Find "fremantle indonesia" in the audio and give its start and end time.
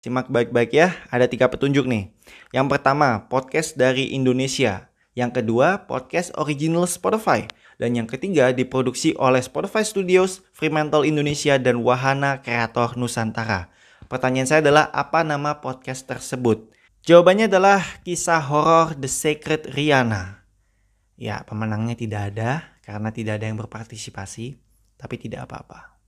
10.56-11.60